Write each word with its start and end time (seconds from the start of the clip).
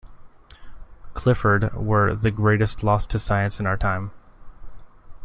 Clifford 1.13 1.75
were 1.75 2.15
"the 2.15 2.31
greatest 2.31 2.83
loss 2.83 3.05
to 3.05 3.19
science 3.19 3.59
in 3.59 3.67
our 3.67 3.77
time". 3.77 4.09